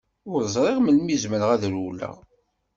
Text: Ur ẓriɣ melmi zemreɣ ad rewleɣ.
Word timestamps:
Ur 0.31 0.41
ẓriɣ 0.53 0.77
melmi 0.79 1.15
zemreɣ 1.23 1.49
ad 1.51 1.63
rewleɣ. 1.71 2.15